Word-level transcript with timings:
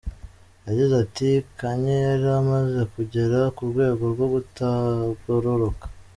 Yagize 0.67 0.93
ati 1.05 1.29
“Kanye 1.59 1.95
yari 2.07 2.27
amaze 2.39 2.81
kugera 2.93 3.39
ku 3.55 3.61
rwego 3.69 4.03
rwo 4.13 4.25
kutagororoka. 4.33 5.85